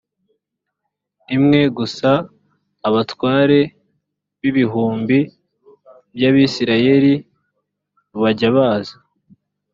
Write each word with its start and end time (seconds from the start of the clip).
imwe 1.35 1.61
gusa 1.77 2.11
abatware 2.87 3.59
b 4.39 4.41
ibihumbi 4.49 5.19
by 6.15 6.23
abisirayeli 6.29 7.13
bajye 8.21 8.49
baza 8.55 8.95